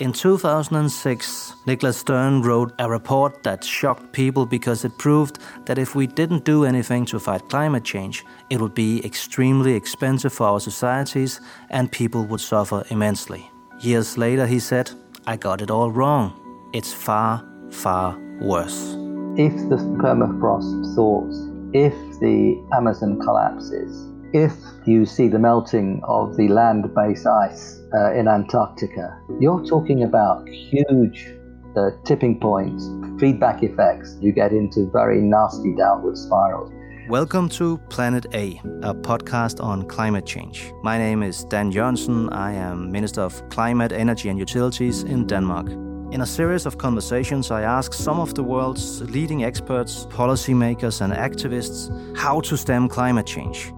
[0.00, 5.94] In 2006, Nicholas Stern wrote a report that shocked people because it proved that if
[5.94, 10.58] we didn't do anything to fight climate change, it would be extremely expensive for our
[10.58, 13.50] societies and people would suffer immensely.
[13.80, 14.90] Years later, he said,
[15.26, 16.32] I got it all wrong.
[16.72, 18.96] It's far, far worse.
[19.36, 24.52] If the permafrost thaws, if the Amazon collapses, if
[24.86, 30.48] you see the melting of the land based ice uh, in Antarctica, you're talking about
[30.48, 31.34] huge
[31.76, 32.88] uh, tipping points,
[33.18, 34.16] feedback effects.
[34.20, 36.72] You get into very nasty downward spirals.
[37.08, 40.72] Welcome to Planet A, a podcast on climate change.
[40.84, 42.32] My name is Dan Jørgensen.
[42.32, 45.70] I am Minister of Climate, Energy and Utilities in Denmark.
[46.12, 51.12] In a series of conversations, I ask some of the world's leading experts, policymakers, and
[51.12, 53.72] activists how to stem climate change.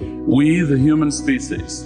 [0.00, 1.84] We, the human species,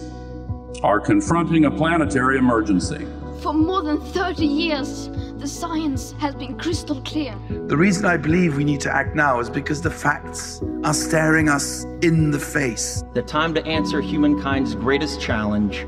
[0.83, 3.07] are confronting a planetary emergency.
[3.41, 5.09] For more than 30 years,
[5.39, 7.35] the science has been crystal clear.
[7.49, 11.49] The reason I believe we need to act now is because the facts are staring
[11.49, 13.03] us in the face.
[13.15, 15.87] The time to answer humankind's greatest challenge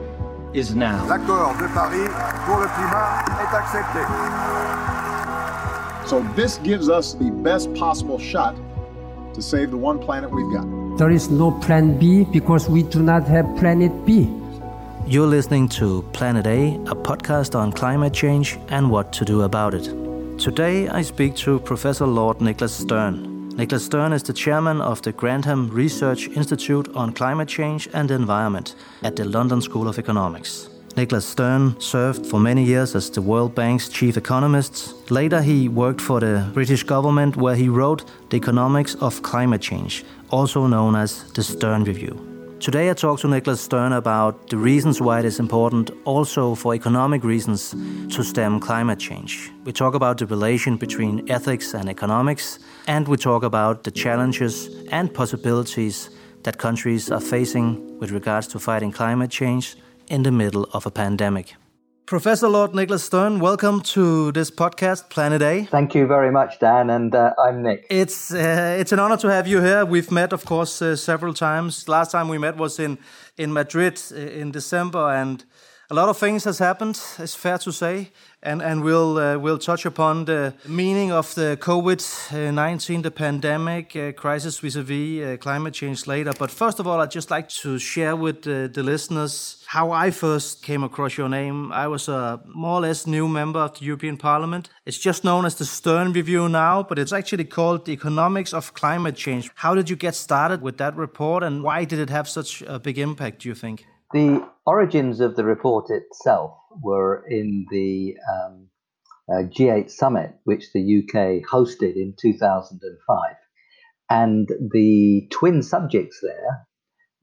[0.53, 1.07] is now.
[1.07, 2.09] L'accord de Paris
[2.47, 4.01] pour le climat est accepté.
[6.09, 8.57] So this gives us the best possible shot
[9.35, 10.67] to save the one planet we've got.
[10.97, 14.31] There is no plan B because we do not have planet B.
[15.09, 19.75] You're listening to Planet A, a podcast on climate change and what to do about
[19.75, 19.87] it.
[20.39, 23.49] Today I speak to Professor Lord Nicholas Stern.
[23.57, 28.15] Nicholas Stern is the chairman of the Grantham Research Institute on Climate Change and the
[28.15, 30.69] Environment at the London School of Economics.
[30.97, 35.11] Nicholas Stern served for many years as the World Bank's chief economist.
[35.11, 40.05] Later, he worked for the British government, where he wrote The Economics of Climate Change,
[40.35, 42.15] also known as the Stern Review.
[42.59, 46.75] Today I talk to Nicholas Stern about the reasons why it is important, also for
[46.75, 47.71] economic reasons,
[48.15, 49.53] to stem climate change.
[49.65, 54.69] We talk about the relation between ethics and economics, and we talk about the challenges
[54.91, 56.11] and possibilities
[56.43, 59.77] that countries are facing with regards to fighting climate change
[60.09, 61.55] in the middle of a pandemic.
[62.07, 65.65] Professor Lord Nicholas Stern, welcome to this podcast, Planet A.
[65.65, 67.87] Thank you very much, Dan, and uh, I'm Nick.
[67.89, 69.87] It's uh, it's an honor to have you here.
[69.87, 71.89] We've met, of course, uh, several times.
[71.89, 72.99] Last time we met was in
[73.39, 75.47] in Madrid uh, in December, and
[75.91, 77.01] a lot of things has happened.
[77.19, 78.11] It's fair to say,
[78.43, 82.03] and and we'll uh, we'll touch upon the meaning of the COVID
[82.53, 86.35] nineteen, the pandemic uh, crisis vis-a-vis uh, climate change later.
[86.39, 90.63] But first of all, I'd just like to share with the listeners how I first
[90.63, 91.73] came across your name.
[91.73, 94.71] I was a more or less new member of the European Parliament.
[94.87, 98.73] It's just known as the Stern Review now, but it's actually called the Economics of
[98.75, 99.51] Climate Change.
[99.57, 102.79] How did you get started with that report, and why did it have such a
[102.79, 103.43] big impact?
[103.43, 103.85] Do you think?
[104.13, 108.69] The origins of the report itself were in the um,
[109.29, 113.35] uh, G8 summit, which the UK hosted in 2005.
[114.09, 116.69] And the twin subjects there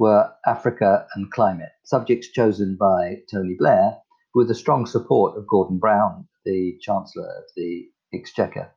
[0.02, 3.98] were Africa and climate, subjects chosen by Tony Blair
[4.34, 8.72] with the strong support of Gordon Brown, the Chancellor of the Exchequer.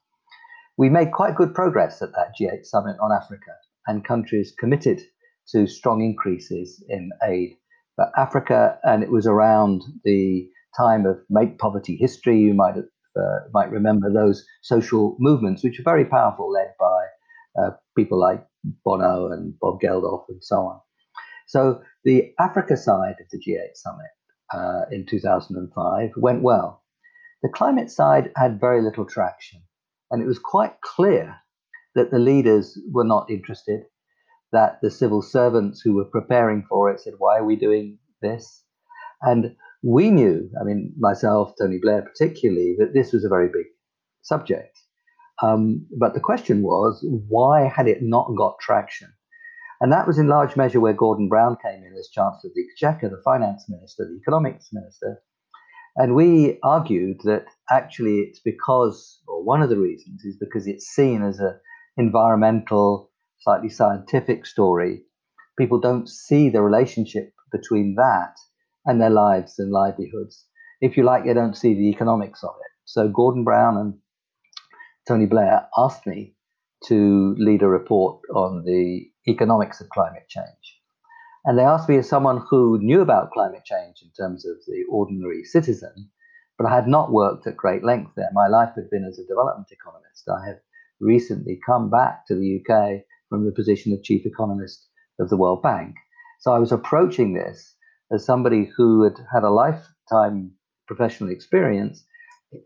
[0.77, 3.53] We made quite good progress at that G8 summit on Africa,
[3.87, 5.01] and countries committed
[5.49, 7.57] to strong increases in aid
[7.97, 10.47] but Africa, and it was around the
[10.77, 12.39] time of Make Poverty History.
[12.39, 12.85] You might have,
[13.19, 18.45] uh, might remember those social movements, which were very powerful, led by uh, people like
[18.85, 20.81] Bono and Bob Geldof and so on.
[21.55, 24.11] So the Africa side of the G8 summit
[24.53, 26.83] uh, in 2005 went well.
[27.45, 29.63] The climate side had very little traction,
[30.11, 31.37] and it was quite clear
[31.95, 33.83] that the leaders were not interested
[34.51, 38.65] that the civil servants who were preparing for it said, Why are we doing this?
[39.23, 39.55] And
[39.85, 43.67] we knew, I mean, myself, Tony Blair particularly, that this was a very big
[44.23, 44.77] subject.
[45.41, 49.13] Um, but the question was, why had it not got traction?
[49.81, 52.63] And that was in large measure where Gordon Brown came in as Chancellor of the
[52.63, 55.21] Exchequer, the finance minister, the economics minister.
[55.97, 60.87] And we argued that actually it's because, or one of the reasons is because it's
[60.87, 61.59] seen as an
[61.97, 63.11] environmental
[63.41, 65.03] slightly scientific story,
[65.59, 68.35] people don't see the relationship between that
[68.87, 70.47] and their lives and livelihoods.
[70.81, 72.73] If you like, they don't see the economics of it.
[72.85, 73.95] So Gordon Brown and
[75.07, 76.35] Tony Blair asked me
[76.87, 80.81] to lead a report on the economics of climate change.
[81.45, 84.85] And they asked me as someone who knew about climate change in terms of the
[84.91, 86.11] ordinary citizen,
[86.57, 88.31] but I had not worked at great length there.
[88.33, 90.29] My life had been as a development economist.
[90.29, 90.61] I had
[91.01, 94.89] recently come back to the UK from the position of chief economist
[95.19, 95.95] of the World Bank.
[96.41, 97.75] So I was approaching this
[98.13, 100.53] as somebody who had had a lifetime
[100.87, 102.05] professional experience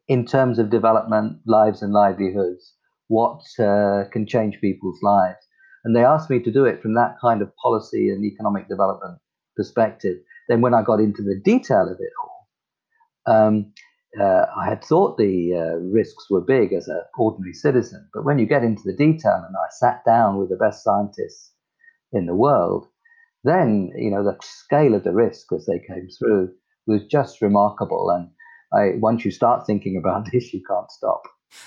[0.09, 2.75] in terms of development, lives, and livelihoods.
[3.09, 5.39] What uh, can change people's lives?
[5.85, 9.19] And they asked me to do it from that kind of policy and economic development
[9.57, 10.19] perspective.
[10.49, 12.49] Then, when I got into the detail of it all,
[13.35, 13.73] um,
[14.19, 18.09] uh, I had thought the uh, risks were big as an ordinary citizen.
[18.15, 21.53] But when you get into the detail, and I sat down with the best scientists
[22.13, 22.87] in the world,
[23.45, 26.51] then you know the scale of the risk as they came through
[26.87, 28.11] was just remarkable.
[28.11, 28.31] And
[28.73, 31.23] I, once you start thinking about this, you can't stop.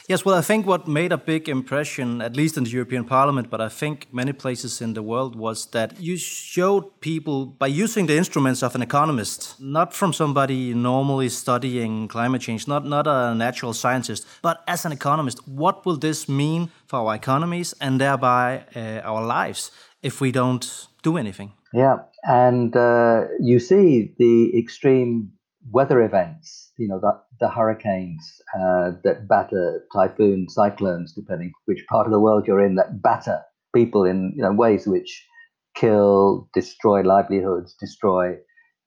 [0.08, 3.50] Yes, well, I think what made a big impression, at least in the European Parliament,
[3.50, 8.08] but I think many places in the world, was that you showed people by using
[8.08, 13.34] the instruments of an economist, not from somebody normally studying climate change, not, not a
[13.36, 18.66] natural scientist, but as an economist, what will this mean for our economies and thereby
[18.76, 21.54] uh, our lives if we don't do anything?
[21.74, 25.32] Yeah, and uh, you see the extreme
[25.70, 32.06] weather events, you know, the, the hurricanes uh, that batter, typhoon, cyclones, depending which part
[32.06, 33.42] of the world you're in, that batter
[33.76, 35.28] people in you know, ways which
[35.76, 38.36] kill, destroy livelihoods, destroy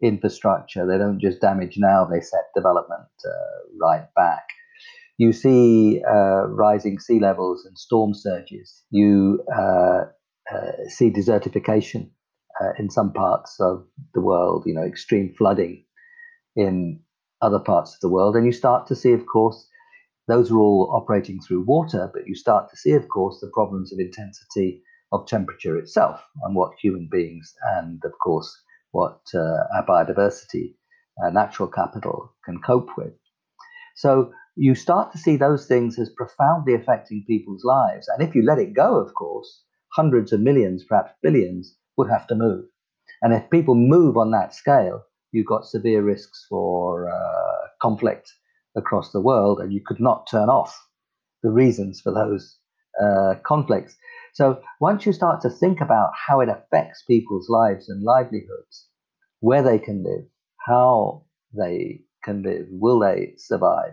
[0.02, 0.86] infrastructure.
[0.86, 4.44] They don't just damage now, they set development uh, right back.
[5.18, 8.82] You see uh, rising sea levels and storm surges.
[8.90, 10.04] You uh,
[10.52, 12.10] uh, see desertification
[12.60, 15.84] uh, in some parts of the world, you know, extreme flooding
[16.56, 17.00] in
[17.44, 18.34] other parts of the world.
[18.34, 19.68] And you start to see, of course,
[20.26, 23.92] those are all operating through water, but you start to see, of course, the problems
[23.92, 24.82] of intensity
[25.12, 28.50] of temperature itself and what human beings and, of course,
[28.92, 30.74] what uh, our biodiversity,
[31.22, 33.12] uh, natural capital can cope with.
[33.96, 38.08] So you start to see those things as profoundly affecting people's lives.
[38.08, 39.62] And if you let it go, of course,
[39.92, 42.64] hundreds of millions, perhaps billions, would have to move.
[43.22, 45.02] And if people move on that scale,
[45.34, 48.32] you've got severe risks for uh, conflict
[48.76, 50.74] across the world, and you could not turn off
[51.42, 52.58] the reasons for those
[53.02, 53.96] uh, conflicts.
[54.32, 58.88] So once you start to think about how it affects people's lives and livelihoods,
[59.40, 60.24] where they can live,
[60.66, 63.92] how they can live, will they survive,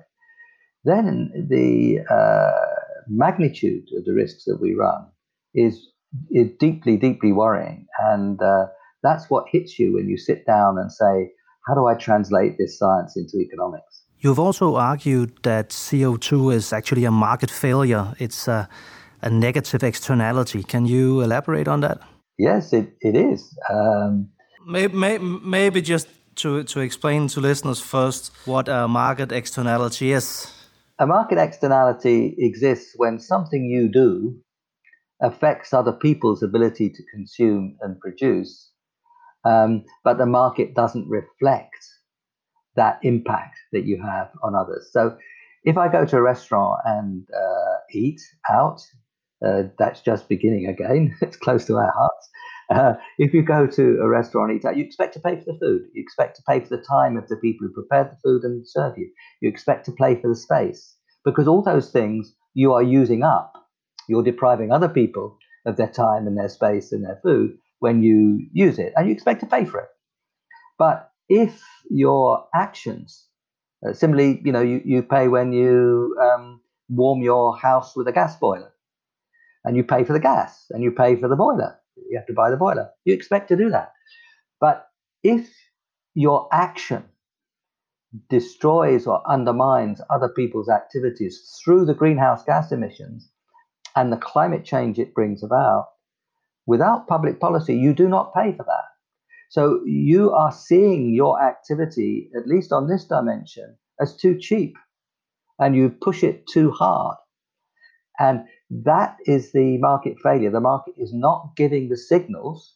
[0.83, 5.05] then the uh, magnitude of the risks that we run
[5.53, 5.89] is,
[6.31, 7.85] is deeply, deeply worrying.
[7.99, 8.67] And uh,
[9.03, 11.31] that's what hits you when you sit down and say,
[11.67, 14.03] how do I translate this science into economics?
[14.19, 18.13] You've also argued that CO2 is actually a market failure.
[18.19, 18.69] It's a,
[19.21, 20.63] a negative externality.
[20.63, 21.99] Can you elaborate on that?
[22.37, 23.55] Yes, it, it is.
[23.69, 24.29] Um,
[24.65, 30.51] maybe, maybe just to, to explain to listeners first what a market externality is.
[30.99, 34.39] A market externality exists when something you do
[35.21, 38.70] affects other people's ability to consume and produce
[39.45, 41.75] um, but the market doesn't reflect
[42.75, 44.89] that impact that you have on others.
[44.91, 45.17] So
[45.63, 48.81] if I go to a restaurant and uh, eat out,
[49.45, 51.15] uh, that's just beginning again.
[51.21, 52.29] it's close to our hearts.
[52.69, 55.51] Uh, if you go to a restaurant and eat out, you expect to pay for
[55.51, 55.81] the food.
[55.93, 58.65] You expect to pay for the time of the people who prepared the food and
[58.65, 59.11] serve you.
[59.41, 60.95] You expect to pay for the space
[61.25, 63.53] because all those things you are using up.
[64.07, 68.47] You're depriving other people of their time and their space and their food when you
[68.53, 69.89] use it, and you expect to pay for it.
[70.79, 73.27] But if your actions,
[73.85, 78.13] uh, similarly, you know, you, you pay when you um, warm your house with a
[78.13, 78.71] gas boiler,
[79.65, 81.77] and you pay for the gas, and you pay for the boiler.
[82.09, 82.89] You have to buy the boiler.
[83.05, 83.91] You expect to do that.
[84.59, 84.87] But
[85.23, 85.49] if
[86.13, 87.03] your action
[88.29, 93.29] destroys or undermines other people's activities through the greenhouse gas emissions
[93.95, 95.87] and the climate change it brings about,
[96.65, 98.85] Without public policy, you do not pay for that.
[99.49, 104.75] So you are seeing your activity, at least on this dimension, as too cheap
[105.61, 107.17] and you push it too hard.
[108.19, 110.51] And that is the market failure.
[110.51, 112.75] The market is not giving the signals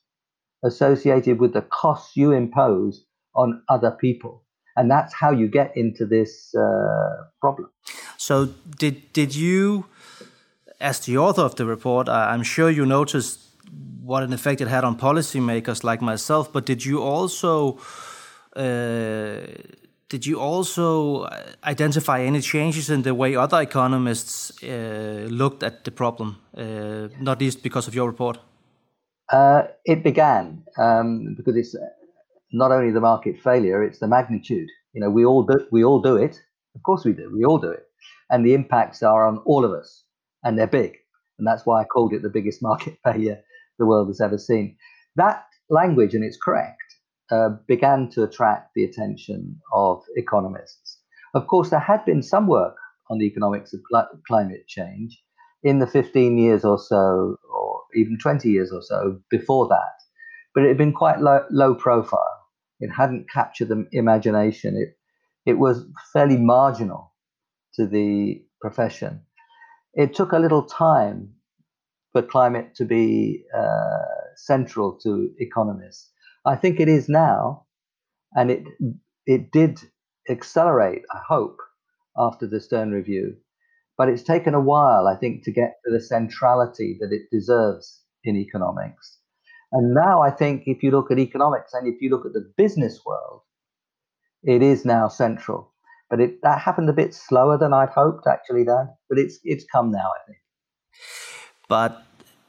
[0.64, 4.44] associated with the costs you impose on other people.
[4.78, 7.70] And that's how you get into this uh, problem.
[8.18, 9.86] So, did, did you,
[10.80, 13.45] as the author of the report, I'm sure you noticed
[14.06, 16.52] what an effect it had on policymakers like myself.
[16.54, 17.80] But did you also
[18.56, 19.42] uh,
[20.10, 21.28] did you also
[21.64, 27.40] identify any changes in the way other economists uh, looked at the problem, uh, not
[27.42, 28.38] least because of your report?
[29.32, 31.76] Uh, it began um, because it's
[32.52, 34.70] not only the market failure; it's the magnitude.
[34.94, 36.40] You know, we all do we all do it.
[36.76, 37.32] Of course, we do.
[37.34, 37.86] We all do it,
[38.30, 40.04] and the impacts are on all of us,
[40.44, 40.98] and they're big.
[41.40, 43.42] And that's why I called it the biggest market failure
[43.80, 44.78] the world has ever seen.
[45.16, 46.78] That language, and it's correct,
[47.32, 51.00] uh, began to attract the attention of economists.
[51.34, 52.76] Of course, there had been some work
[53.10, 55.22] on the economics of cl- climate change
[55.64, 59.96] in the 15 years or so, or even 20 years or so before that,
[60.54, 62.44] but it had been quite low, low profile.
[62.80, 64.78] It hadn't captured the imagination.
[64.78, 64.98] It,
[65.50, 67.14] it was fairly marginal
[67.76, 69.22] to the profession.
[69.94, 71.34] It took a little time
[72.16, 74.06] for climate to be uh,
[74.38, 76.14] central to economists.
[76.46, 77.66] I think it is now,
[78.34, 78.64] and it
[79.26, 79.82] it did
[80.30, 81.02] accelerate.
[81.14, 81.58] I hope
[82.18, 83.36] after the Stern review,
[83.98, 88.02] but it's taken a while, I think, to get to the centrality that it deserves
[88.24, 89.20] in economics.
[89.74, 92.50] And now I think if you look at economics and if you look at the
[92.56, 93.42] business world,
[94.42, 95.74] it is now central.
[96.10, 98.88] But it, that happened a bit slower than I'd hoped, actually, Dan.
[99.10, 100.38] But it's it's come now, I think.
[101.68, 102.05] But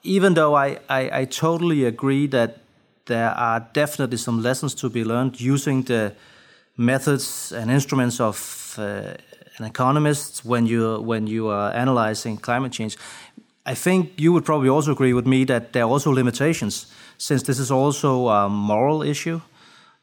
[0.06, 2.58] even though I, I, I totally agree that
[3.06, 6.12] there are definitely some lessons to be learned using the
[6.76, 9.14] methods and instruments of uh,
[9.58, 12.96] an economist when you when you are analyzing climate change.
[13.64, 16.86] I think you would probably also agree with me that there are also limitations,
[17.18, 19.40] since this is also a moral issue.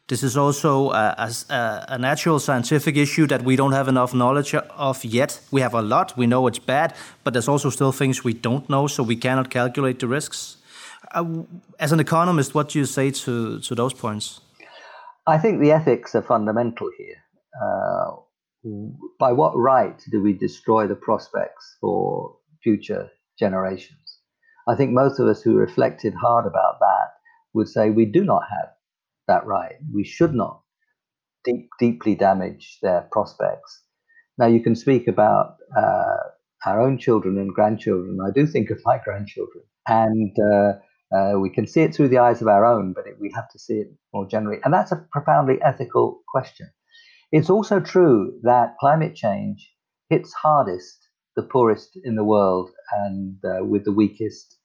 [0.06, 1.16] This is also a,
[1.48, 5.40] a, a, natural scientific issue that we don't have enough knowledge of yet.
[5.50, 8.68] We have a lot, we know it's bad, but there's also still things we don't
[8.68, 10.58] know, so we cannot calculate the risks.
[11.12, 11.44] Uh,
[11.80, 14.42] as an economist, what do you say to, to those points?
[15.26, 17.16] I think the ethics are fundamental here.
[17.62, 18.16] Uh,
[19.18, 23.08] by what right do we destroy the prospects for future
[23.38, 24.18] generations?
[24.68, 27.14] I think most of us who reflected hard about that
[27.54, 28.73] would say we do not have
[29.28, 29.74] that right.
[29.92, 30.62] We should not
[31.44, 33.82] deep, deeply damage their prospects.
[34.38, 36.16] Now, you can speak about uh,
[36.66, 38.18] our own children and grandchildren.
[38.24, 40.72] I do think of my grandchildren, and uh,
[41.14, 43.48] uh, we can see it through the eyes of our own, but it, we have
[43.50, 44.58] to see it more generally.
[44.64, 46.70] And that's a profoundly ethical question.
[47.32, 49.72] It's also true that climate change
[50.08, 54.56] hits hardest the poorest in the world and uh, with the weakest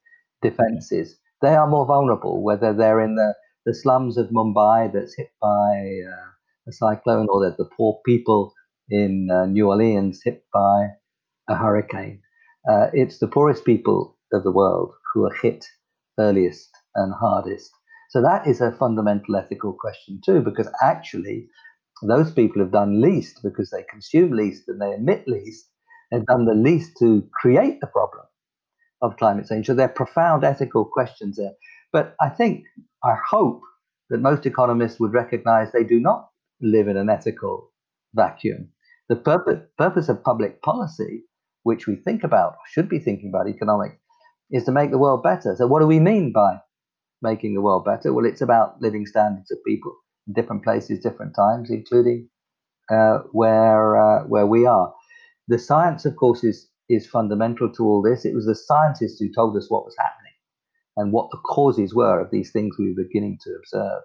[0.42, 1.18] defenses.
[1.42, 3.34] They are more vulnerable, whether they're in the,
[3.66, 6.30] the slums of Mumbai that's hit by uh,
[6.68, 8.54] a cyclone or that the poor people
[8.90, 10.88] in uh, New Orleans hit by
[11.50, 12.22] a hurricane.
[12.70, 15.66] Uh, it's the poorest people of the world who are hit
[16.20, 17.72] earliest and hardest.
[18.10, 21.48] So that is a fundamental ethical question too, because actually
[22.08, 25.66] those people have done least because they consume least and they emit least.
[26.12, 28.26] They've done the least to create the problem
[29.02, 29.68] of climate change.
[29.68, 31.54] So there are profound ethical questions there.
[31.92, 32.66] But I think,
[33.04, 33.62] I hope
[34.10, 36.30] that most economists would recognize they do not
[36.62, 37.72] live in an ethical
[38.14, 38.70] vacuum.
[39.08, 41.24] The purpose, purpose of public policy,
[41.64, 43.98] which we think about, should be thinking about economics,
[44.52, 45.56] is to make the world better.
[45.56, 46.60] So, what do we mean by
[47.22, 48.14] making the world better?
[48.14, 49.96] Well, it's about living standards of people
[50.28, 52.30] in different places, different times, including
[52.92, 54.94] uh, where uh, where we are.
[55.48, 58.26] The science, of course, is is fundamental to all this.
[58.26, 60.19] It was the scientists who told us what was happening
[61.00, 64.02] and what the causes were of these things we were beginning to observe.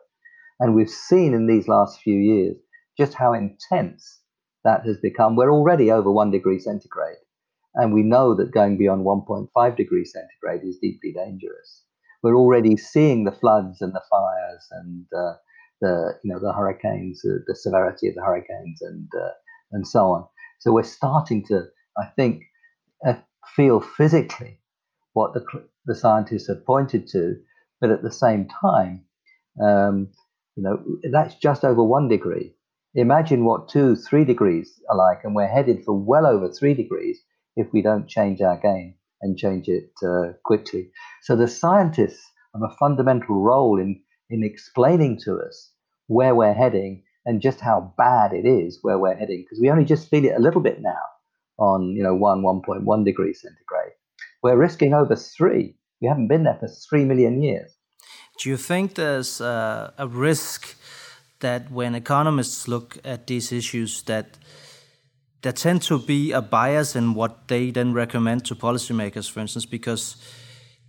[0.60, 2.56] And we've seen in these last few years
[2.96, 4.20] just how intense
[4.62, 5.34] that has become.
[5.34, 7.18] We're already over one degree centigrade,
[7.74, 11.82] and we know that going beyond 1.5 degrees centigrade is deeply dangerous.
[12.22, 15.34] We're already seeing the floods and the fires and uh,
[15.80, 19.32] the you know the hurricanes, uh, the severity of the hurricanes, and uh,
[19.72, 20.26] and so on.
[20.60, 21.64] So we're starting to,
[21.98, 22.44] I think,
[23.06, 23.14] uh,
[23.54, 24.60] feel physically
[25.12, 25.44] what the
[25.86, 27.36] the scientists have pointed to,
[27.80, 29.04] but at the same time,
[29.62, 30.08] um,
[30.56, 32.54] you know, that's just over one degree.
[32.94, 37.18] Imagine what two, three degrees are like, and we're headed for well over three degrees
[37.56, 40.90] if we don't change our game and change it uh, quickly.
[41.22, 42.24] So the scientists
[42.54, 44.00] have a fundamental role in
[44.30, 45.72] in explaining to us
[46.06, 49.84] where we're heading and just how bad it is where we're heading because we only
[49.84, 51.02] just feel it a little bit now
[51.58, 53.92] on you know 1 1.1 degrees centigrade
[54.44, 57.70] we're risking over 3 we haven't been there for 3 million years
[58.40, 60.76] do you think there's uh, a risk
[61.40, 64.38] that when economists look at these issues that
[65.42, 69.66] there tend to be a bias in what they then recommend to policymakers for instance
[69.66, 70.16] because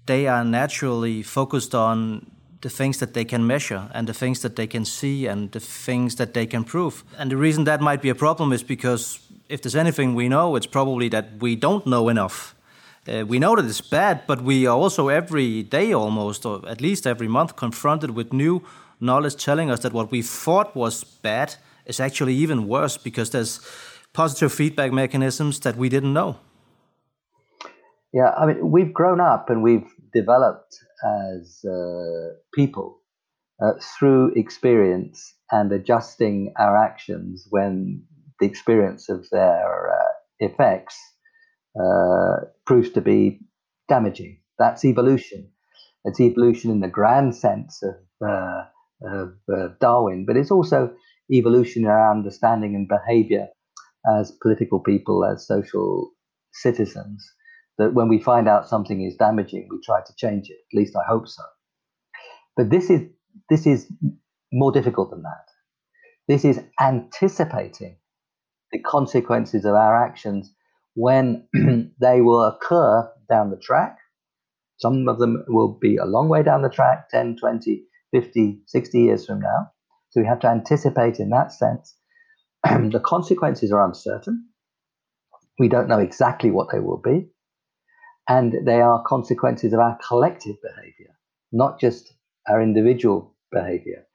[0.06, 2.32] they are naturally focused on
[2.62, 5.60] the things that they can measure and the things that they can see and the
[5.60, 7.04] things that they can prove.
[7.18, 9.20] And the reason that might be a problem is because
[9.50, 12.55] if there's anything we know, it's probably that we don't know enough.
[13.08, 16.82] Uh, we know that it's bad, but we are also every day almost, or at
[16.82, 18.64] least every month, confronted with new
[19.00, 23.60] knowledge telling us that what we thought was bad is actually even worse because there's
[24.14, 26.38] positive feedback mechanisms that we didn't know.
[28.14, 33.02] Yeah, I mean, we've grown up and we've developed as uh, people
[33.62, 38.02] uh, through experience and adjusting our actions when
[38.40, 40.98] the experience of their uh, effects
[41.80, 43.40] uh, proves to be
[43.88, 44.40] damaging.
[44.58, 45.50] That's evolution.
[46.06, 47.96] It's evolution in the grand sense of,
[48.28, 48.64] uh,
[49.04, 50.94] of uh, Darwin, but it's also
[51.32, 53.48] evolution in our understanding and behavior
[54.18, 56.12] as political people, as social
[56.54, 57.26] citizens.
[57.78, 60.58] That when we find out something is damaging, we try to change it.
[60.72, 61.44] At least I hope so.
[62.56, 63.02] But this is
[63.50, 63.92] this is
[64.54, 65.46] more difficult than that.
[66.28, 67.98] This is anticipating
[68.72, 70.54] the consequences of our actions
[70.96, 71.48] when
[72.02, 73.98] they will occur down the track.
[74.78, 79.00] Some of them will be a long way down the track 10, 20, 50, 60
[79.00, 79.72] years from now.
[80.10, 81.96] So we have to anticipate in that sense.
[82.64, 84.48] the consequences are uncertain.
[85.60, 87.28] We don't know exactly what they will be.
[88.28, 91.16] And they are consequences of our collective behavior,
[91.52, 92.14] not just
[92.50, 94.06] our individual behavior.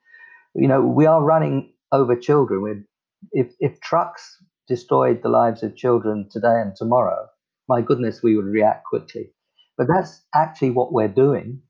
[0.53, 2.61] You know, we are running over children.
[2.61, 2.83] We're,
[3.31, 4.37] if, if trucks
[4.67, 7.27] destroyed the lives of children today and tomorrow,
[7.67, 9.31] my goodness, we would react quickly.
[9.77, 11.61] But that's actually what we're doing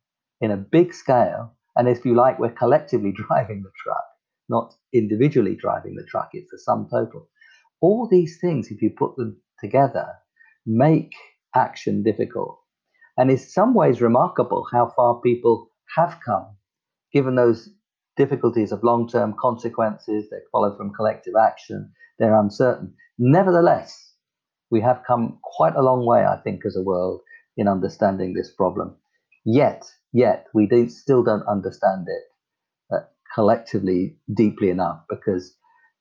[0.42, 1.56] in a big scale.
[1.76, 4.04] And if you like, we're collectively driving the truck,
[4.50, 6.30] not individually driving the truck.
[6.34, 7.30] It's the sum total.
[7.82, 10.08] All these things, if you put them together,
[10.66, 11.14] make
[11.56, 12.60] action difficult.
[13.18, 16.56] And in some ways remarkable how far people have come,
[17.14, 17.70] given those
[18.18, 22.94] difficulties of long term consequences that follow from collective action, they're uncertain.
[23.18, 24.14] Nevertheless,
[24.70, 27.22] we have come quite a long way, I think, as a world
[27.58, 28.96] in understanding this problem.
[29.44, 35.56] Yet, yet, we do, still don't understand it uh, collectively deeply enough because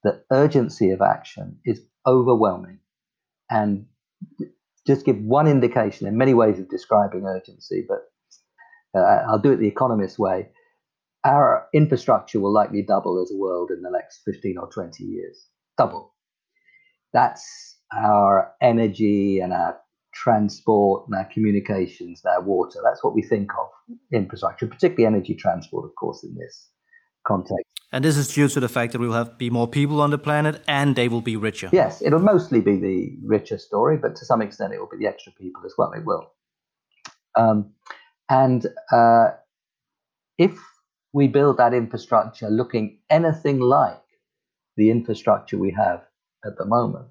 [0.04, 2.80] the urgency of action is overwhelming.
[3.50, 3.86] And
[4.86, 8.02] just give one indication in many ways of describing urgency, but
[8.94, 10.50] uh, I'll do it the economist way.
[11.24, 15.46] Our infrastructure will likely double as a world in the next 15 or 20 years.
[15.80, 16.12] Double.
[17.14, 19.78] That's our energy and our
[20.12, 22.80] transport and our communications and our water.
[22.84, 23.68] That's what we think of
[24.12, 26.68] infrastructure, particularly energy transport, of course, in this
[27.26, 27.64] context.
[27.92, 30.18] And this is due to the fact that we'll have be more people on the
[30.18, 31.70] planet and they will be richer.
[31.72, 35.08] Yes, it'll mostly be the richer story, but to some extent it will be the
[35.08, 35.92] extra people as well.
[35.92, 36.30] It will.
[37.36, 37.72] Um,
[38.28, 39.28] and uh,
[40.36, 40.58] if
[41.14, 43.96] we build that infrastructure looking anything like
[44.80, 46.00] the infrastructure we have
[46.42, 47.06] at the moment,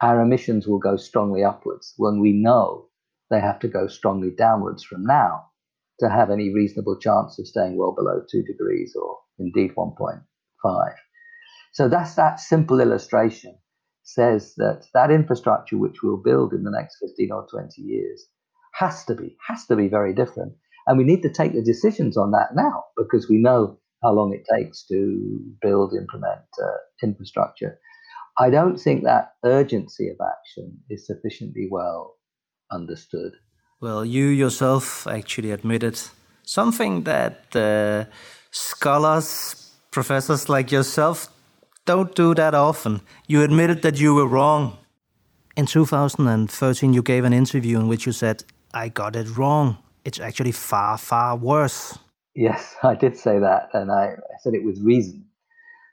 [0.00, 2.88] our emissions will go strongly upwards when we know
[3.30, 5.44] they have to go strongly downwards from now
[6.00, 10.94] to have any reasonable chance of staying well below two degrees or indeed 1.5.
[11.74, 13.58] So that's that simple illustration
[14.04, 18.26] says that that infrastructure which we'll build in the next 15 or 20 years
[18.72, 20.54] has to be has to be very different
[20.86, 24.32] and we need to take the decisions on that now because we know how long
[24.34, 27.78] it takes to build implement uh, infrastructure
[28.38, 32.16] i don't think that urgency of action is sufficiently well
[32.70, 33.32] understood
[33.80, 35.98] well you yourself actually admitted
[36.44, 38.04] something that uh,
[38.50, 41.28] scholars, professors like yourself,
[41.84, 43.00] don't do that often.
[43.26, 44.78] You admitted that you were wrong.
[45.56, 49.78] In 2013, you gave an interview in which you said, I got it wrong.
[50.04, 51.98] It's actually far, far worse.
[52.34, 55.26] Yes, I did say that, and I, I said it with reason.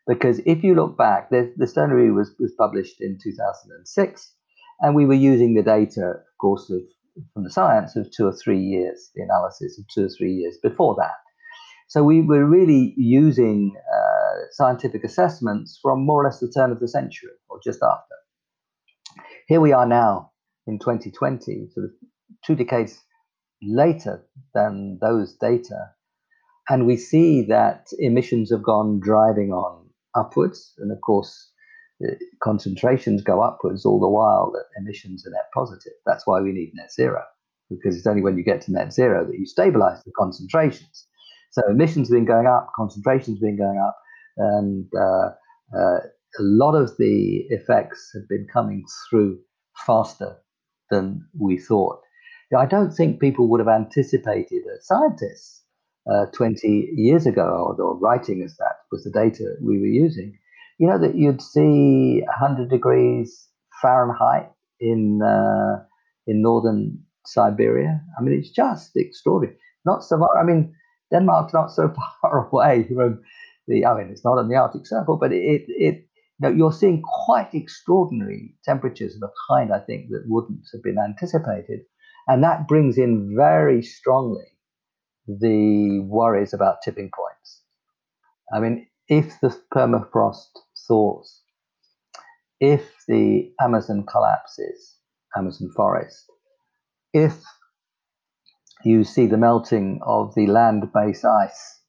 [0.08, 4.34] Because if you look back, the, the Review was, was published in 2006,
[4.82, 6.82] and we were using the data, of course, of,
[7.34, 10.58] from the science of two or three years, the analysis of two or three years
[10.64, 11.14] before that.
[11.90, 16.80] So we were really using uh, scientific assessments from more or less the turn of
[16.80, 18.16] the century or just after.
[19.48, 20.32] Here we are now
[20.68, 21.92] in 2020, sort of
[22.46, 23.00] two decades
[23.62, 24.24] later
[24.54, 25.90] than those data,
[26.70, 31.52] and we see that emissions have gone driving on upwards, and of course,
[32.42, 35.94] concentrations go upwards all the while that emissions are net positive.
[36.06, 37.22] That's why we need net zero,
[37.70, 41.08] because it's only when you get to net zero that you stabilize the concentrations.
[41.52, 43.98] So emissions have been going up, concentrations have been going up,
[44.38, 45.30] and uh,
[45.78, 46.00] uh,
[46.38, 49.40] a lot of the effects have been coming through
[49.86, 50.38] faster
[50.92, 52.00] than we thought.
[52.58, 55.64] I don't think people would have anticipated, as scientists,
[56.12, 60.38] uh, 20 years ago, or, writing as that was the data we were using,
[60.80, 63.48] you know, that you'd see 100 degrees
[63.82, 65.84] Fahrenheit in, uh,
[66.28, 68.02] in northern Siberia.
[68.18, 69.58] I mean, it's just extraordinary.
[69.86, 70.74] Not so much, I mean,
[71.12, 73.22] Denmark's not so far away from
[73.68, 73.86] the.
[73.86, 76.06] I mean, it's not on the Arctic Circle, but it it
[76.42, 80.98] you you're seeing quite extraordinary temperatures of a kind I think that wouldn't have been
[80.98, 81.82] anticipated,
[82.28, 84.46] and that brings in very strongly
[85.40, 87.62] the worries about tipping points.
[88.54, 90.50] I mean, if the permafrost
[90.88, 91.42] thaws,
[92.60, 94.98] if the Amazon collapses,
[95.38, 96.26] Amazon forest,
[97.14, 97.44] if
[98.84, 101.82] you see the melting of the land based ice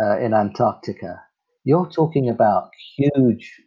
[0.00, 1.22] uh, in Antarctica,
[1.64, 3.60] you're talking about huge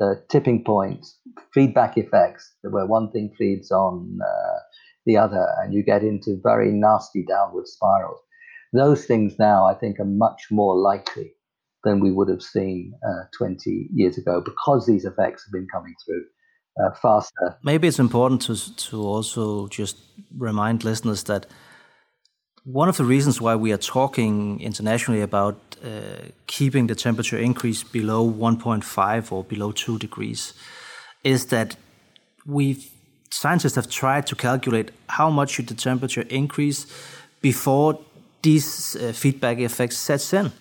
[0.00, 1.18] uh, tipping points,
[1.52, 4.58] feedback effects, where one thing feeds on uh,
[5.10, 8.20] the other, and you get into very nasty downward spirals.
[8.72, 11.28] Those things now, I think, are much more likely
[11.84, 15.94] than we would have seen uh, 20 years ago because these effects have been coming
[16.04, 16.24] through
[16.80, 17.46] uh, faster.
[17.62, 18.54] Maybe it's important to
[18.88, 19.96] to also just
[20.38, 21.46] remind listeners that
[22.64, 25.88] one of the reasons why we are talking internationally about uh,
[26.46, 30.54] keeping the temperature increase below 1.5 or below 2 degrees
[31.24, 31.76] is that
[32.46, 32.76] we
[33.30, 36.86] scientists have tried to calculate how much should the temperature increase
[37.40, 37.98] before
[38.42, 40.52] these uh, feedback effects sets in.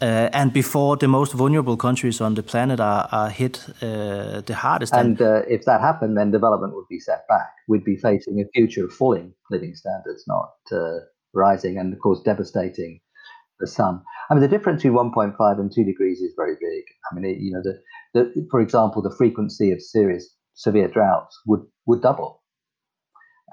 [0.00, 4.54] Uh, and before the most vulnerable countries on the planet are, are hit uh, the
[4.54, 4.94] hardest.
[4.94, 7.48] And uh, if that happened, then development would be set back.
[7.66, 11.00] We'd be facing a future of falling living standards, not uh,
[11.34, 13.00] rising, and of course, devastating
[13.58, 14.00] the sun.
[14.30, 16.84] I mean, the difference between 1.5 and 2 degrees is very big.
[17.10, 17.80] I mean, it, you know, the,
[18.14, 22.42] the, for example, the frequency of serious severe droughts would, would double.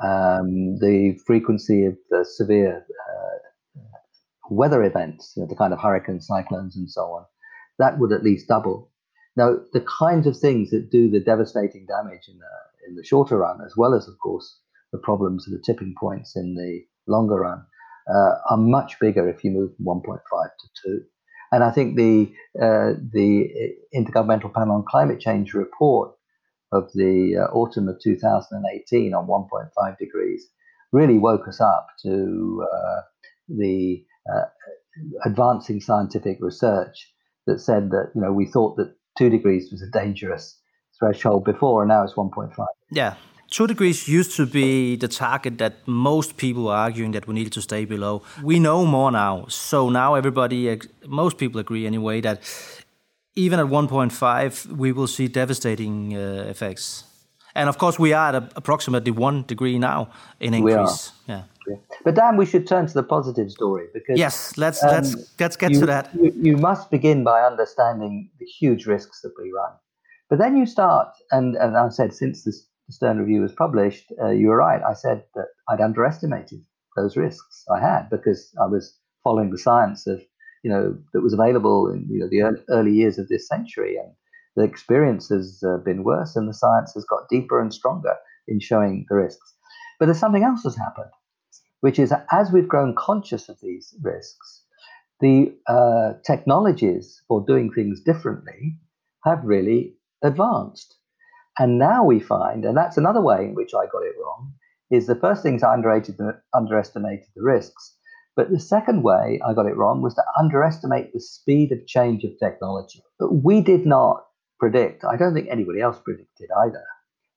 [0.04, 3.82] Um, the frequency of the severe uh,
[4.50, 7.26] weather events, you know, the kind of hurricanes, cyclones, and so on,
[7.80, 8.92] that would at least double.
[9.38, 13.38] Now, the kinds of things that do the devastating damage in the, in the shorter
[13.38, 14.60] run, as well as, of course,
[14.92, 17.64] the problems of the tipping points in the longer run,
[18.10, 21.02] uh, are much bigger if you move from 1.5 to 2.
[21.52, 26.15] And I think the uh, the Intergovernmental Panel on Climate Change report
[26.76, 30.48] of the uh, autumn of 2018 on 1.5 degrees
[30.92, 33.02] really woke us up to uh,
[33.50, 34.46] the uh,
[35.26, 37.14] advancing scientific research
[37.48, 40.60] that said that you know we thought that two degrees was a dangerous
[41.00, 42.66] threshold before, and now it's 1.5.
[42.92, 43.16] Yeah,
[43.50, 47.54] two degrees used to be the target that most people were arguing that we needed
[47.54, 48.24] to stay below.
[48.42, 52.42] We know more now, so now everybody, most people agree anyway that
[53.36, 57.04] even at 1.5 we will see devastating uh, effects.
[57.56, 60.10] And of course, we are at approximately one degree now
[60.42, 61.14] in increase.
[61.28, 61.44] Yeah.
[62.04, 65.56] But Dan, we should turn to the positive story because yes, let's um, let's let's
[65.56, 66.10] get you, to that.
[66.14, 69.72] You, you, must begin by understanding the huge risks that we run,
[70.30, 74.30] but then you start, and and I said since this Stern review was published, uh,
[74.30, 74.82] you were right.
[74.84, 76.64] I said that I'd underestimated
[76.96, 77.66] those risks.
[77.76, 80.22] I had because I was following the science of
[80.66, 84.12] you know that was available in you know the early, years of this century, and
[84.58, 88.16] the experience has uh, been worse, and the science has got deeper and stronger
[88.48, 89.54] in showing the risks.
[90.00, 91.12] But there's something else has happened
[91.86, 94.64] which is as we've grown conscious of these risks,
[95.20, 98.76] the uh, technologies for doing things differently
[99.24, 100.96] have really advanced.
[101.60, 104.52] And now we find, and that's another way in which I got it wrong,
[104.90, 107.96] is the first things I underestimated, underestimated the risks.
[108.36, 112.24] But the second way I got it wrong was to underestimate the speed of change
[112.24, 113.02] of technology.
[113.18, 114.26] But we did not
[114.60, 116.84] predict, I don't think anybody else predicted either,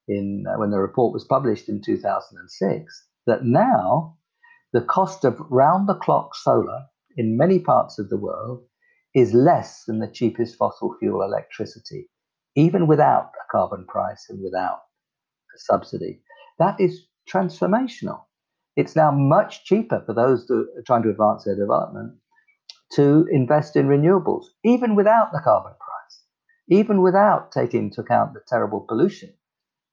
[0.08, 4.16] in, uh, when the report was published in 2006, that now
[4.72, 8.64] the cost of round the clock solar in many parts of the world
[9.14, 12.08] is less than the cheapest fossil fuel electricity,
[12.54, 14.80] even without a carbon price and without
[15.54, 16.20] a subsidy.
[16.58, 18.22] That is transformational.
[18.78, 22.16] It's now much cheaper for those that are trying to advance their development
[22.92, 26.22] to invest in renewables, even without the carbon price,
[26.68, 29.34] even without taking into account the terrible pollution,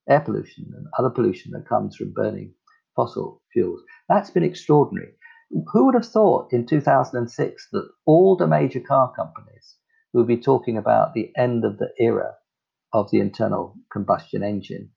[0.08, 2.54] air pollution, and other pollution that comes from burning
[2.96, 3.82] fossil fuels.
[4.08, 5.14] That's been extraordinary.
[5.74, 9.78] Who would have thought in 2006 that all the major car companies
[10.14, 12.36] would be talking about the end of the era
[12.94, 14.92] of the internal combustion engine?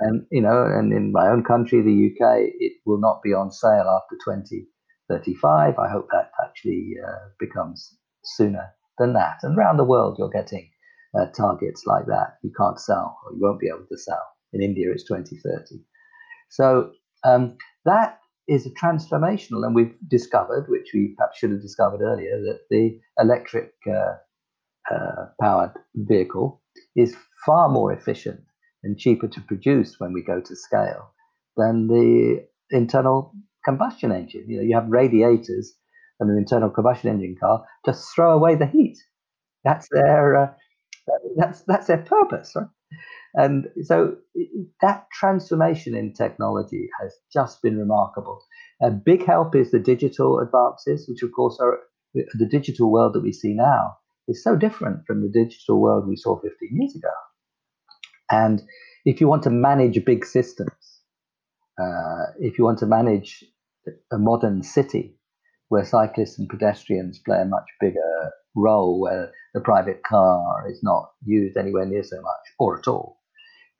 [0.00, 3.52] And, you know, and in my own country, the UK, it will not be on
[3.52, 5.78] sale after 2035.
[5.78, 9.38] I hope that actually uh, becomes sooner than that.
[9.42, 10.68] And around the world, you're getting
[11.18, 12.38] uh, targets like that.
[12.42, 14.22] You can't sell, or you won't be able to sell.
[14.52, 15.82] In India, it's 2030.
[16.50, 16.92] So
[17.24, 22.38] um, that is a transformational, and we've discovered, which we perhaps should have discovered earlier,
[22.42, 24.14] that the electric uh,
[24.94, 26.60] uh, powered vehicle
[26.96, 28.40] is far more efficient
[28.82, 31.12] and cheaper to produce when we go to scale
[31.56, 33.32] than the internal
[33.64, 34.44] combustion engine.
[34.48, 35.74] You know, you have radiators
[36.20, 38.98] and an internal combustion engine car to throw away the heat.
[39.64, 40.46] That's their uh,
[41.36, 42.66] that's that's their purpose, right?
[43.34, 44.16] And so
[44.82, 48.42] that transformation in technology has just been remarkable.
[48.82, 51.78] A big help is the digital advances, which of course are
[52.14, 53.96] the digital world that we see now
[54.28, 57.08] is so different from the digital world we saw 15 years ago.
[58.32, 58.62] And
[59.04, 60.72] if you want to manage big systems,
[61.78, 63.44] uh, if you want to manage
[64.10, 65.18] a modern city
[65.68, 71.10] where cyclists and pedestrians play a much bigger role, where the private car is not
[71.24, 73.18] used anywhere near so much or at all,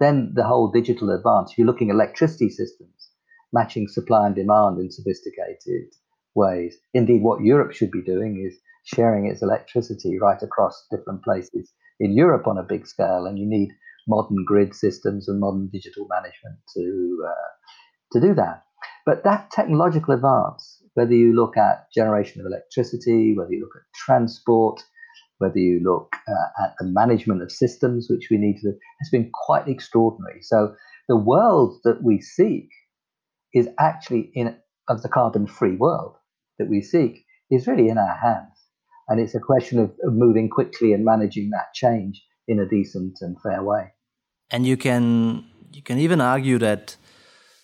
[0.00, 3.10] then the whole digital advance, you're looking at electricity systems,
[3.52, 5.92] matching supply and demand in sophisticated
[6.34, 6.76] ways.
[6.92, 12.16] Indeed, what Europe should be doing is sharing its electricity right across different places in
[12.16, 13.70] Europe on a big scale, and you need
[14.08, 17.50] modern grid systems and modern digital management to uh,
[18.12, 18.64] to do that.
[19.06, 23.82] But that technological advance, whether you look at generation of electricity, whether you look at
[23.94, 24.82] transport,
[25.38, 29.30] whether you look uh, at the management of systems, which we need to, has been
[29.32, 30.40] quite extraordinary.
[30.42, 30.74] So
[31.08, 32.68] the world that we seek
[33.54, 34.56] is actually in
[34.88, 36.16] of the carbon-free world
[36.58, 38.56] that we seek is really in our hands,
[39.08, 43.18] and it's a question of, of moving quickly and managing that change in a decent
[43.20, 43.92] and fair way.
[44.50, 46.96] And you can you can even argue that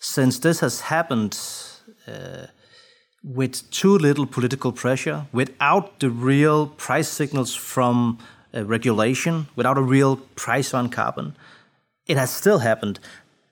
[0.00, 1.38] since this has happened
[2.06, 2.46] uh,
[3.22, 8.18] with too little political pressure, without the real price signals from
[8.54, 11.34] uh, regulation, without a real price on carbon,
[12.06, 13.00] it has still happened.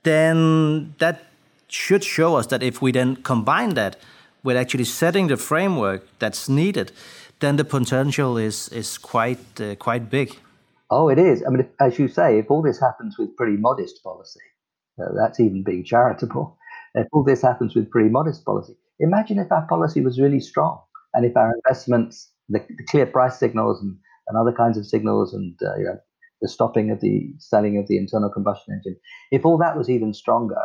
[0.03, 1.27] Then that
[1.69, 3.97] should show us that if we then combine that
[4.43, 6.93] with actually setting the framework that's needed,
[7.41, 10.39] then the potential is is quite uh, quite big.
[10.90, 11.42] Oh, it is.
[11.46, 14.40] I mean, as you say, if all this happens with pretty modest policy,
[15.01, 16.57] uh, that's even being charitable.
[16.94, 20.81] If all this happens with pretty modest policy, imagine if our policy was really strong
[21.14, 23.96] and if our investments, the, the clear price signals and,
[24.29, 25.99] and other kinds of signals and uh, you know,
[26.40, 28.96] the stopping of the selling of the internal combustion engine,
[29.33, 30.61] if all that was even stronger,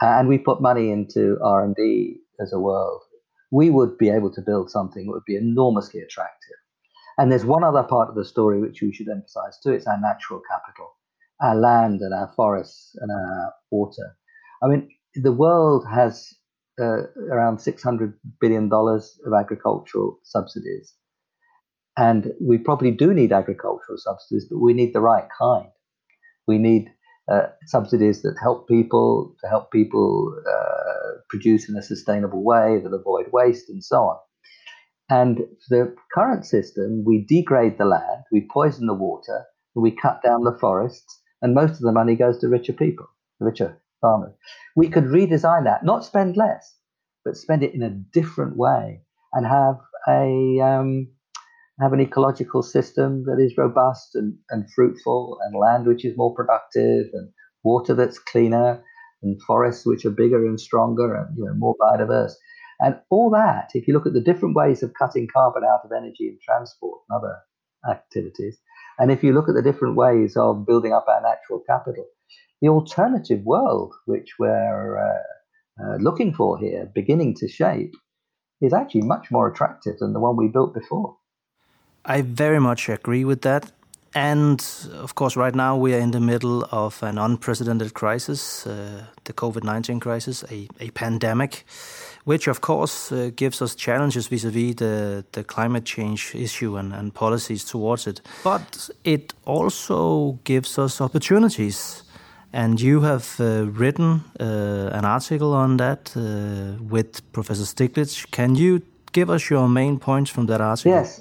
[0.00, 3.02] and we put money into R&D as a world,
[3.52, 6.56] we would be able to build something that would be enormously attractive.
[7.18, 9.72] And there's one other part of the story which we should emphasize too.
[9.72, 10.90] It's our natural capital,
[11.40, 14.16] our land and our forests and our water.
[14.62, 16.34] I mean, the world has
[16.80, 20.94] uh, around $600 billion of agricultural subsidies.
[21.96, 25.68] And we probably do need agricultural subsidies, but we need the right kind.
[26.48, 26.90] We need
[27.30, 32.92] uh, subsidies that help people to help people uh, produce in a sustainable way that
[32.92, 34.16] avoid waste and so on.
[35.10, 40.44] And the current system, we degrade the land, we poison the water, we cut down
[40.44, 43.06] the forests, and most of the money goes to richer people,
[43.38, 44.32] richer farmers.
[44.76, 46.74] We could redesign that, not spend less,
[47.24, 49.76] but spend it in a different way and have
[50.08, 51.08] a um,
[51.80, 56.34] have an ecological system that is robust and, and fruitful, and land which is more
[56.34, 57.30] productive, and
[57.64, 58.82] water that's cleaner,
[59.22, 62.32] and forests which are bigger and stronger and you know more biodiverse.
[62.80, 65.92] And all that, if you look at the different ways of cutting carbon out of
[65.92, 67.36] energy and transport and other
[67.88, 68.58] activities,
[68.98, 72.06] and if you look at the different ways of building up our natural capital,
[72.60, 77.94] the alternative world which we're uh, uh, looking for here, beginning to shape,
[78.60, 81.16] is actually much more attractive than the one we built before.
[82.04, 83.72] I very much agree with that.
[84.14, 89.06] And of course, right now we are in the middle of an unprecedented crisis, uh,
[89.24, 91.64] the COVID 19 crisis, a, a, pandemic,
[92.24, 96.76] which of course uh, gives us challenges vis a vis the, the climate change issue
[96.76, 98.20] and, and policies towards it.
[98.44, 102.04] But it also gives us opportunities.
[102.52, 108.30] And you have uh, written uh, an article on that uh, with Professor Stiglitz.
[108.30, 110.92] Can you give us your main points from that article?
[110.92, 111.20] Yes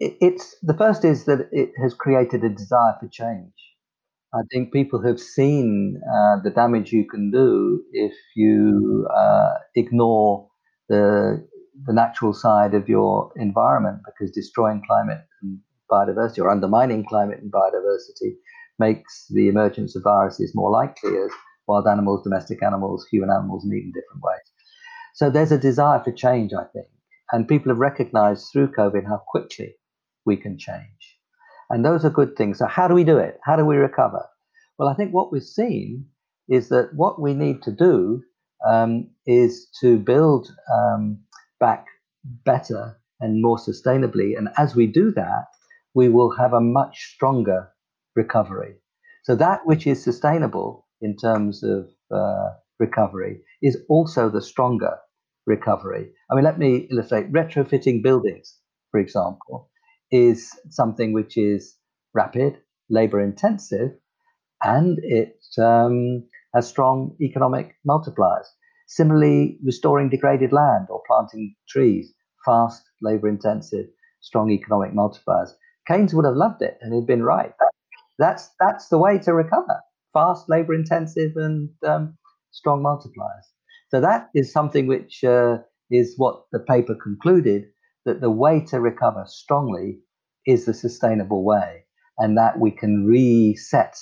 [0.00, 3.52] it's the first is that it has created a desire for change.
[4.34, 10.48] I think people have seen uh, the damage you can do if you uh, ignore
[10.88, 11.46] the
[11.86, 15.58] the natural side of your environment because destroying climate and
[15.90, 18.34] biodiversity or undermining climate and biodiversity
[18.78, 21.30] makes the emergence of viruses more likely as
[21.66, 24.52] wild animals, domestic animals, human animals meet in different ways.
[25.14, 26.86] So there's a desire for change, I think.
[27.32, 29.76] And people have recognized through COVID how quickly
[30.24, 31.18] we can change.
[31.70, 32.58] And those are good things.
[32.58, 33.38] So, how do we do it?
[33.44, 34.26] How do we recover?
[34.78, 36.06] Well, I think what we've seen
[36.48, 38.22] is that what we need to do
[38.66, 41.18] um, is to build um,
[41.60, 41.86] back
[42.44, 44.36] better and more sustainably.
[44.36, 45.46] And as we do that,
[45.94, 47.70] we will have a much stronger
[48.14, 48.74] recovery.
[49.22, 54.96] So, that which is sustainable in terms of uh, recovery is also the stronger
[55.46, 56.10] recovery.
[56.30, 58.58] I mean, let me illustrate retrofitting buildings,
[58.90, 59.70] for example,
[60.14, 61.76] is something which is
[62.14, 62.56] rapid,
[62.88, 63.90] labor intensive,
[64.62, 66.24] and it um,
[66.54, 68.46] has strong economic multipliers.
[68.86, 73.86] Similarly, restoring degraded land or planting trees fast, labor intensive,
[74.20, 75.50] strong economic multipliers.
[75.88, 77.52] Keynes would have loved it and he'd been right.
[78.18, 79.80] That's, that's the way to recover
[80.12, 82.16] fast, labor intensive, and um,
[82.52, 83.46] strong multipliers.
[83.88, 85.58] So that is something which uh,
[85.90, 87.64] is what the paper concluded
[88.04, 90.00] that the way to recover strongly
[90.46, 91.84] is the sustainable way,
[92.18, 93.96] and that we can reset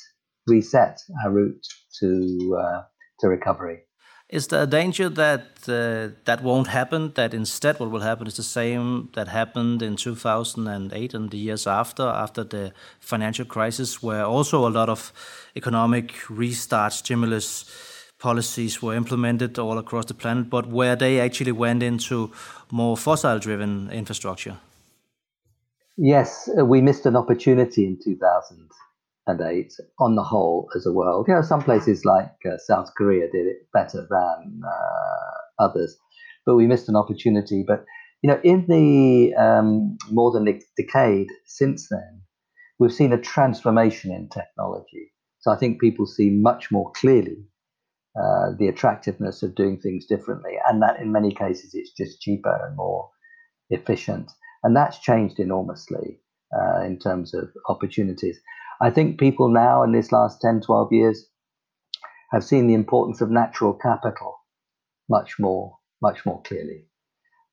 [0.48, 1.66] reset our route
[2.00, 2.82] to uh,
[3.20, 3.80] to recovery.
[4.28, 7.12] Is there a danger that uh, that won't happen?
[7.14, 11.66] That instead, what will happen is the same that happened in 2008 and the years
[11.66, 15.12] after, after the financial crisis, where also a lot of
[15.54, 17.66] economic restart stimulus
[18.22, 22.30] policies were implemented all across the planet, but where they actually went into
[22.70, 24.56] more fossil-driven infrastructure.
[25.98, 31.26] Yes, uh, we missed an opportunity in 2008 on the whole as a world.
[31.26, 35.98] You know, some places like uh, South Korea did it better than uh, others,
[36.46, 37.64] but we missed an opportunity.
[37.66, 37.84] But
[38.22, 42.22] you know, in the um, more than a decade since then,
[42.78, 45.12] we've seen a transformation in technology.
[45.40, 47.48] So I think people see much more clearly
[48.20, 52.60] uh, the attractiveness of doing things differently, and that in many cases it's just cheaper
[52.66, 53.10] and more
[53.70, 54.30] efficient.
[54.62, 56.20] And that's changed enormously
[56.54, 58.38] uh, in terms of opportunities.
[58.80, 61.26] I think people now in this last 10, 12 years
[62.32, 64.38] have seen the importance of natural capital
[65.08, 66.86] much more, much more clearly.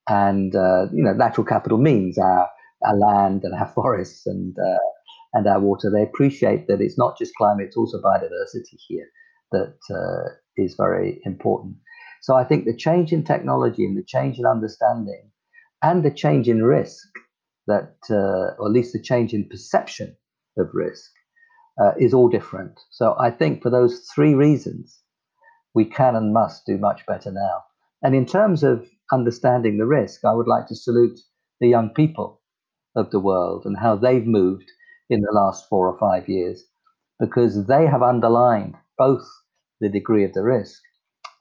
[0.10, 2.50] And, uh, you know, natural capital means our,
[2.86, 4.78] our land and our forests and, uh,
[5.34, 5.92] and our water.
[5.92, 9.06] They appreciate that it's not just climate, it's also biodiversity here
[9.52, 11.76] that uh, is very important.
[12.22, 15.32] So I think the change in technology and the change in understanding
[15.82, 17.08] and the change in risk
[17.68, 20.16] that, uh, or at least the change in perception
[20.58, 21.12] of risk
[21.82, 22.80] uh, is all different.
[22.92, 25.00] So I think for those three reasons,
[25.74, 27.64] we can and must do much better now.
[28.02, 31.20] And in terms of understanding the risk, I would like to salute
[31.62, 32.42] the young people
[32.96, 34.70] of the world and how they've moved
[35.10, 36.64] in the last four or five years,
[37.20, 39.26] because they have underlined both
[39.80, 40.82] the degree of the risk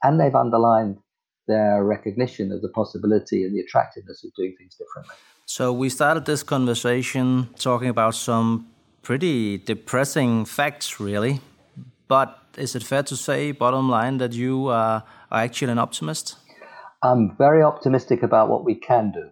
[0.03, 0.97] and they've underlined
[1.47, 5.15] their recognition of the possibility and the attractiveness of doing things differently.
[5.45, 8.67] So we started this conversation talking about some
[9.01, 11.41] pretty depressing facts, really.
[12.07, 16.35] But is it fair to say, bottom line, that you are, are actually an optimist?
[17.01, 19.29] I'm very optimistic about what we can do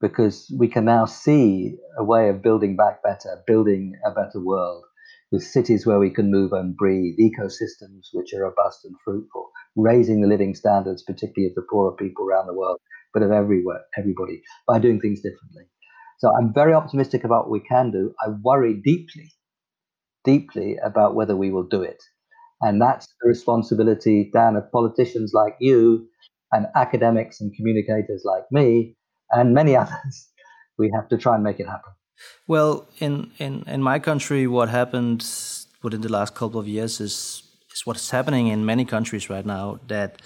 [0.00, 4.84] because we can now see a way of building back better, building a better world
[5.30, 10.20] with cities where we can move and breathe, ecosystems which are robust and fruitful, raising
[10.20, 12.78] the living standards, particularly of the poorer people around the world,
[13.12, 15.64] but of everywhere, everybody, by doing things differently.
[16.18, 18.14] So I'm very optimistic about what we can do.
[18.26, 19.30] I worry deeply,
[20.24, 22.02] deeply about whether we will do it.
[22.60, 26.08] And that's the responsibility, Dan, of politicians like you
[26.52, 28.96] and academics and communicators like me
[29.30, 30.28] and many others.
[30.78, 31.92] We have to try and make it happen.
[32.46, 35.24] Well, in, in, in my country, what happened
[35.82, 39.80] within the last couple of years is, is what's happening in many countries right now
[39.88, 40.22] that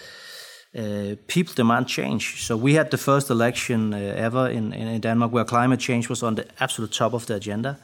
[0.75, 2.43] uh, people demand change.
[2.47, 6.23] So we had the first election uh, ever in, in Denmark where climate change was
[6.23, 7.79] on the absolute top of the agenda.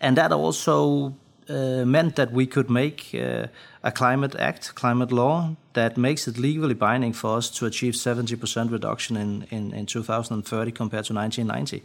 [0.00, 1.14] And that also
[1.48, 3.46] uh, meant that we could make uh,
[3.82, 8.70] a climate act, climate law, that makes it legally binding for us to achieve 70%
[8.70, 11.82] reduction in, in, in 2030 compared to 1990,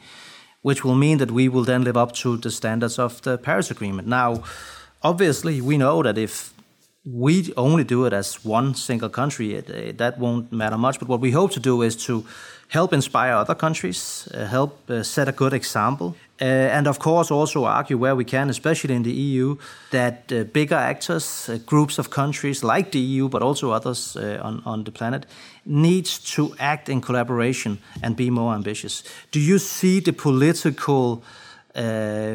[0.63, 3.69] which will mean that we will then live up to the standards of the Paris
[3.69, 4.07] Agreement.
[4.07, 4.43] Now,
[5.03, 6.53] obviously, we know that if
[7.05, 10.99] we only do it as one single country, it, it, that won't matter much.
[10.99, 12.25] But what we hope to do is to
[12.69, 17.29] help inspire other countries, uh, help uh, set a good example, uh, and of course
[17.29, 19.57] also argue where we can, especially in the EU,
[19.91, 24.39] that uh, bigger actors, uh, groups of countries like the EU, but also others uh,
[24.41, 25.25] on, on the planet,
[25.65, 29.03] needs to act in collaboration and be more ambitious.
[29.31, 31.21] Do you see the political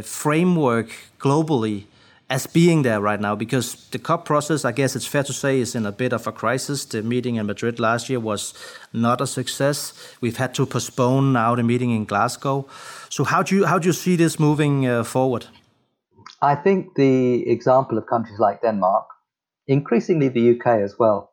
[0.02, 1.87] framework globally?
[2.30, 5.60] As being there right now because the COP process, I guess it's fair to say,
[5.60, 6.84] is in a bit of a crisis.
[6.84, 8.52] The meeting in Madrid last year was
[8.92, 9.94] not a success.
[10.20, 12.66] We've had to postpone now the meeting in Glasgow.
[13.08, 15.46] So how do you how do you see this moving uh, forward?
[16.42, 19.06] I think the example of countries like Denmark,
[19.66, 21.32] increasingly the UK as well,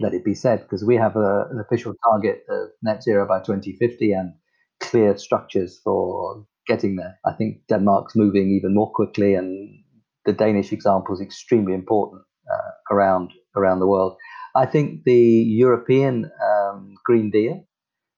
[0.00, 3.38] let it be said, because we have a, an official target of net zero by
[3.38, 4.34] 2050 and
[4.80, 7.18] clear structures for getting there.
[7.24, 9.78] I think Denmark's moving even more quickly and
[10.26, 12.22] the Danish example is extremely important
[12.52, 14.16] uh, around around the world.
[14.54, 17.64] I think the European um, Green Deal,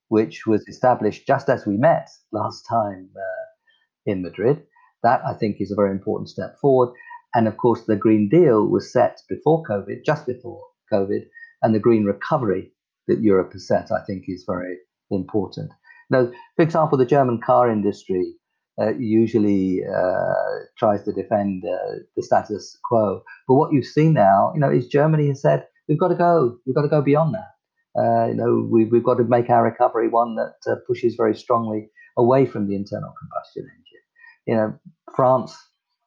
[0.09, 4.63] which was established just as we met last time uh, in Madrid,
[5.03, 6.93] that I think is a very important step forward.
[7.35, 11.25] And of course, the Green Deal was set before COVID, just before COVID,
[11.61, 12.71] and the Green Recovery
[13.07, 14.77] that Europe has set, I think, is very
[15.11, 15.71] important.
[16.09, 18.33] Now, for example, the German car industry
[18.97, 20.33] usually uh,
[20.77, 23.21] tries to defend uh, the status quo.
[23.47, 26.57] But what you've seen now, you know, is Germany has said we've got to go,
[26.65, 27.99] we've got to go beyond that.
[27.99, 31.35] Uh, you know, we, we've got to make our recovery one that uh, pushes very
[31.35, 34.05] strongly away from the internal combustion engine.
[34.45, 34.79] You know,
[35.15, 35.55] France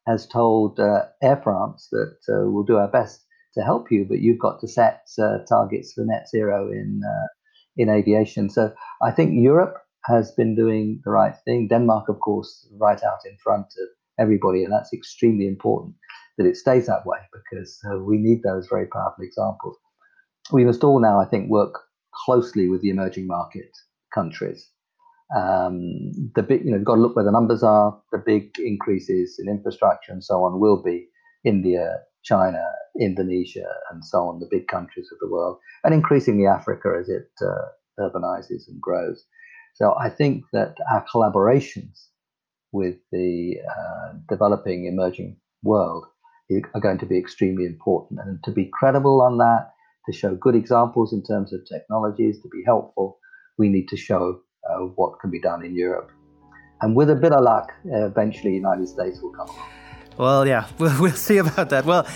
[0.06, 4.38] has told uh, Air France that we'll do our best to help you, but you've
[4.38, 5.06] got to set
[5.48, 7.02] targets for net zero in
[7.76, 8.50] in aviation.
[8.50, 11.68] So I think Europe has been doing the right thing.
[11.68, 13.88] Denmark, of course, right out in front of
[14.18, 15.94] everybody, and that's extremely important
[16.38, 19.76] that it stays that way because uh, we need those very powerful examples.
[20.53, 21.74] We must all now, I think, work
[22.24, 23.70] closely with the emerging market
[24.14, 24.68] countries.
[25.36, 27.98] Um, the big, you know, you've got to look where the numbers are.
[28.12, 31.09] The big increases in infrastructure and so on will be
[31.44, 32.62] India, China,
[33.00, 37.30] Indonesia, and so on, the big countries of the world, and increasingly Africa as it
[37.40, 39.24] uh, urbanizes and grows.
[39.74, 42.08] So I think that our collaborations
[42.72, 46.06] with the uh, developing emerging world
[46.74, 48.20] are going to be extremely important.
[48.24, 49.72] And to be credible on that,
[50.06, 53.18] to show good examples in terms of technologies, to be helpful,
[53.58, 56.10] we need to show uh, what can be done in Europe.
[56.80, 59.68] And with a bit of luck, uh, eventually the United States will come along.
[60.18, 61.84] Well, yeah, we'll, we'll see about that.
[61.84, 62.06] Well,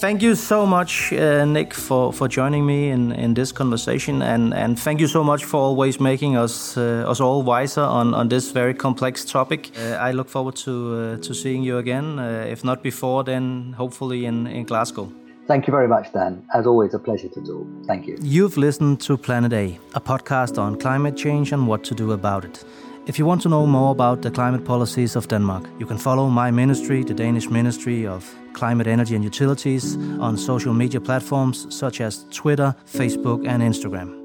[0.00, 4.54] Thank you so much, uh, Nick, for, for joining me in, in this conversation, and,
[4.54, 8.28] and thank you so much for always making us uh, us all wiser on, on
[8.28, 9.70] this very complex topic.
[9.78, 13.74] Uh, I look forward to uh, to seeing you again, uh, if not before, then
[13.76, 15.12] hopefully in, in Glasgow.
[15.46, 16.44] Thank you very much, Dan.
[16.54, 17.66] As always, a pleasure to talk.
[17.86, 18.16] Thank you.
[18.22, 22.46] You've listened to Planet A, a podcast on climate change and what to do about
[22.46, 22.64] it.
[23.06, 26.28] If you want to know more about the climate policies of Denmark, you can follow
[26.28, 32.00] my ministry, the Danish Ministry of Climate, Energy and Utilities, on social media platforms such
[32.00, 34.19] as Twitter, Facebook, and Instagram.